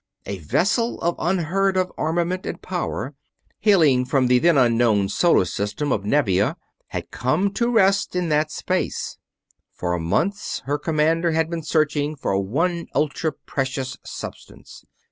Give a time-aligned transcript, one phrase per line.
[0.25, 3.13] A vessel of unheard of armament and power,
[3.59, 8.49] hailing from the then unknown solar system of Nevia, had come to rest in that
[8.49, 9.19] space.
[9.71, 14.83] For months her commander had been searching for one ultra precious substance.